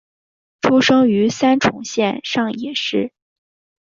[0.61, 3.13] 出生于三重县上野市。